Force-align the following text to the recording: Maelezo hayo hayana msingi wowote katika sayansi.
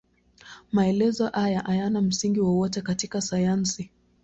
Maelezo 0.71 1.27
hayo 1.29 1.59
hayana 1.59 2.01
msingi 2.01 2.39
wowote 2.39 2.81
katika 2.81 3.21
sayansi. 3.21 3.89